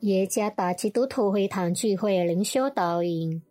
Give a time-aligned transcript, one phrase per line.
[0.00, 3.42] 耶加达基督徒会堂聚会灵修导引，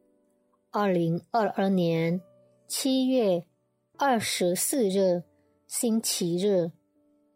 [0.71, 2.19] 二零二二年
[2.67, 3.45] 七月
[3.97, 5.21] 二十四日
[5.67, 6.71] 星期日，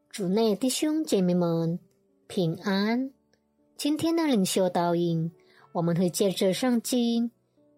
[0.10, 1.78] 主内弟兄姐妹们
[2.26, 3.12] 平安。
[3.78, 5.32] 今天的灵修导引，
[5.74, 7.30] 我们会借着圣经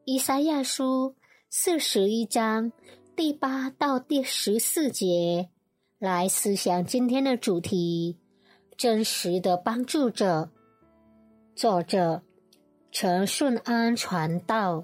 [0.06, 1.16] 以赛亚书
[1.50, 2.72] 四十一章
[3.14, 5.50] 第八到第十四节
[6.00, 8.18] 来思想今天的主题：
[8.78, 10.50] 真实的帮助者。
[11.56, 12.22] 作者
[12.92, 14.84] 陈顺安传道，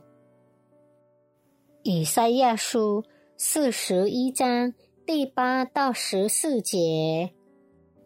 [1.83, 3.03] 以赛亚书
[3.35, 4.73] 四十一章
[5.05, 7.33] 第八到十四节：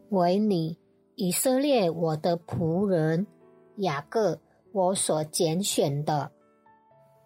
[0.09, 0.79] 为你
[1.13, 3.27] 以色列我的仆人
[3.75, 4.39] 雅各，
[4.71, 6.31] 我所拣选的，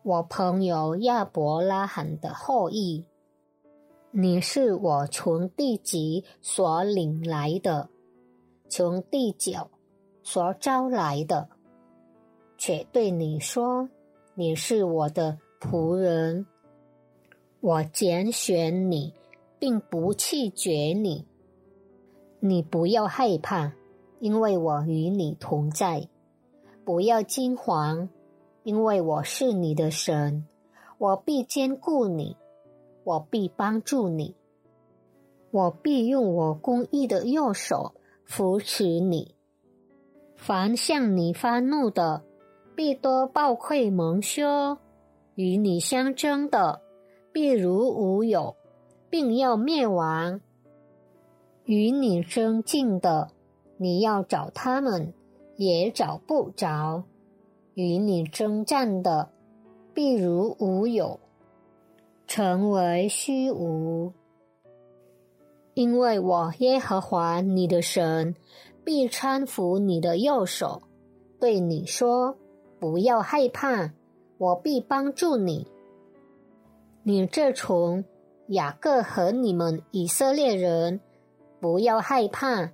[0.04, 3.06] 我朋友亚伯拉罕的后裔，
[4.12, 7.90] 你是我从地极所领来的，
[8.68, 9.72] 从地角。
[10.32, 11.50] 所招来的，
[12.56, 13.90] 却对你说
[14.38, 16.46] ：“你是我的仆人，
[17.62, 19.16] 我拣选你，
[19.58, 21.26] 并不弃绝你。
[22.40, 23.74] 你不要害怕，
[24.20, 26.08] 因为我与你同在；
[26.86, 28.10] 不要惊惶，
[28.62, 30.46] 因为我是你的神，
[31.00, 32.38] 我必兼顾你，
[33.04, 34.36] 我必帮助你，
[35.50, 39.34] 我必用我公义的右手扶持你。”
[40.40, 42.24] 凡向你发怒的，
[42.74, 44.78] 必多暴愧蒙羞；
[45.36, 46.82] 与你相争的，
[47.34, 48.56] 必如无有，
[49.10, 50.40] 并要灭亡。
[51.66, 53.32] 与你争竞的，
[53.78, 55.14] 你要找他们，
[55.58, 57.04] 也找不着；
[57.74, 59.30] 与你征战的，
[59.94, 61.20] 必如无有，
[62.26, 64.14] 成为虚无。
[65.74, 68.36] 因为我耶和华你的神。
[68.84, 70.82] 必搀扶你的右手，
[71.40, 72.38] 对你说
[72.80, 73.94] ：“不要害怕，
[74.38, 75.68] 我必帮助你。
[77.04, 78.04] 你这从
[78.48, 81.00] 雅各和你们以色列人，
[81.60, 82.72] 不要害怕。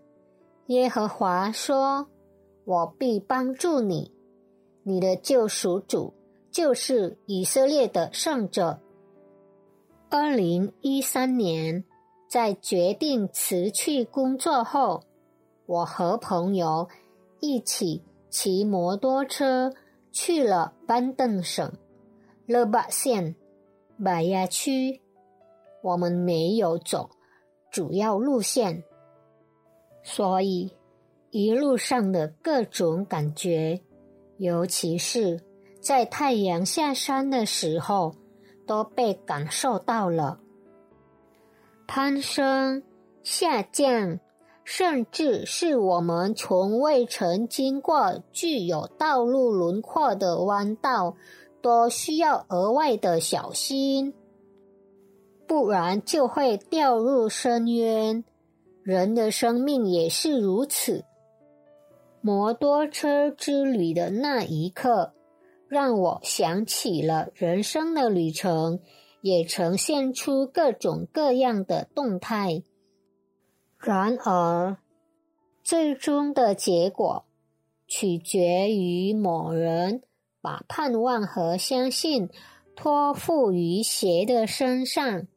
[0.68, 2.08] 耶和华说：
[2.66, 4.12] 我必帮助你。
[4.84, 6.14] 你的救赎主
[6.52, 8.80] 就是以色列的圣者。
[10.10, 11.84] 二零一三年，
[12.30, 15.04] 在决定辞去工作后。”
[15.66, 16.88] 我和朋友
[17.40, 19.74] 一起骑摩托车
[20.12, 21.72] 去了班登省
[22.46, 23.36] 勒巴县
[24.04, 25.02] 百亚区。
[25.82, 27.10] 我们没有走
[27.72, 28.84] 主要路线，
[30.04, 30.72] 所以
[31.30, 33.82] 一路上的各种感觉，
[34.38, 35.42] 尤其是
[35.80, 38.16] 在太阳下山的时候，
[38.66, 40.40] 都被感受到了。
[41.86, 42.82] 攀升、
[43.22, 44.20] 下降。
[44.66, 51.16] 甚至是我们从未曾经过具有道路轮廓的弯道，
[51.62, 54.14] 都需要额外的小心，
[55.48, 58.24] 不然就会掉入深渊。
[58.82, 61.06] 人的生命也是如此。
[62.22, 65.14] 摩托车之旅的那一刻，
[65.68, 68.80] 让我想起了人生的旅程，
[69.22, 72.64] 也呈现出各种各样的动态。
[73.86, 74.78] 然而，
[75.64, 77.24] 最终的结果
[77.88, 80.02] 取决于某人
[80.42, 82.28] 把盼望和相信
[82.76, 85.28] 托付于谁的身上。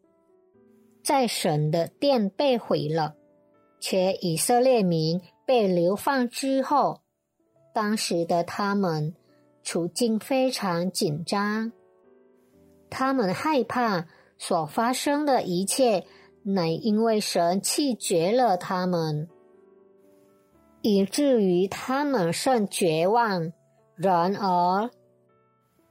[1.03, 3.17] 在神的殿被毁了，
[3.81, 7.03] 且以色列民被流放之后，
[7.75, 9.15] 当时的他们
[9.63, 11.71] 处境非常紧张，
[12.89, 14.07] 他们害怕
[14.39, 16.07] 所发生的一切。
[16.55, 19.29] 乃因为神弃绝了他们，
[20.81, 23.53] 以至于他们甚绝望。
[23.97, 24.89] 然而，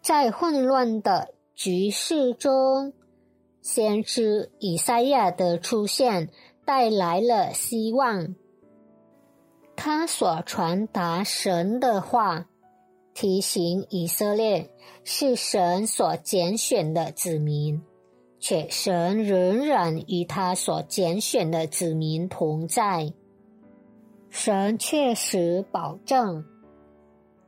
[0.02, 2.94] 在混乱的局势中，
[3.62, 6.30] 先知以赛亚的出现
[6.66, 8.34] 带来了希望。
[9.76, 12.48] 他所传达神的话，
[13.14, 14.72] 提醒以色列
[15.04, 17.84] 是神所拣选的子民。
[18.40, 23.14] 且神仍然与他所拣选的子民同在。
[24.30, 26.46] 神确实保证，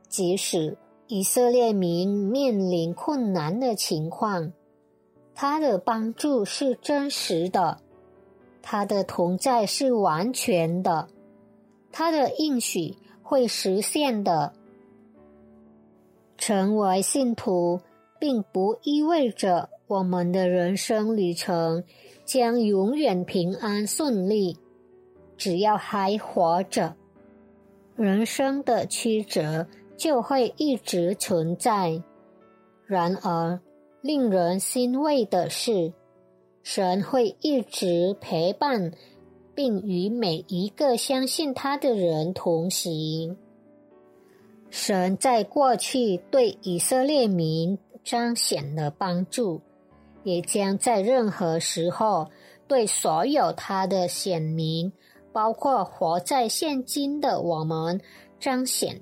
[0.08, 0.76] 即使
[1.06, 4.52] 以色列民面临困难的情况，
[5.34, 7.78] 他的帮助是真实的，
[8.62, 11.08] 他的同在是完全的，
[11.92, 14.52] 他的应许会实现的。
[16.36, 17.80] 成为信徒，
[18.18, 19.68] 并不意味着。
[19.90, 21.82] 我们的人生旅程
[22.24, 24.56] 将永远平安顺利，
[25.36, 26.94] 只要还活着。
[27.96, 29.66] 人生的曲折
[29.96, 32.00] 就会一直存在。
[32.86, 33.60] 然而，
[34.00, 35.92] 令人欣慰的是，
[36.62, 38.92] 神会一直陪伴，
[39.56, 43.36] 并与每一个相信他的人同行。
[44.70, 49.60] 神在过去对以色列民彰显了帮助，
[50.22, 52.30] 也将在任何时候
[52.66, 54.92] 对所有他的选民。
[55.32, 58.00] 包括活在现今的我们，
[58.40, 59.00] 彰显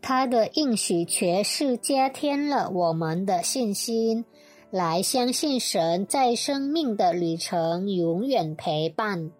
[0.00, 4.24] 他的应许，却是加添了我们的信心，
[4.68, 9.30] 来相信神在生命的旅程永远陪伴。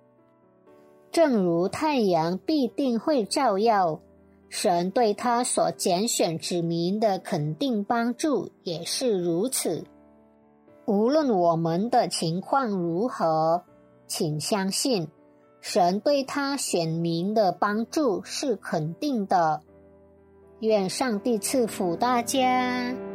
[1.11, 3.99] 正如太阳必定会照耀，
[4.49, 9.85] 神对他所拣选子民的肯定帮助也是如此。
[10.85, 13.63] 无论我们的情况如何，
[14.07, 15.09] 请相信。
[15.61, 19.61] 神对他选民的帮助是肯定的，
[20.59, 23.12] 愿上帝赐福大家。